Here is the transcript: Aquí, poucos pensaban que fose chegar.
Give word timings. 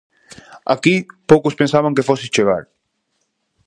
Aquí, 0.73 0.95
poucos 1.29 1.57
pensaban 1.61 1.95
que 1.95 2.07
fose 2.09 2.31
chegar. 2.35 2.63